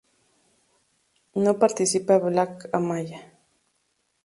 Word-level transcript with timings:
No 1.43 1.59
participa 1.59 2.17
Black 2.17 2.67
Amaya. 2.79 3.19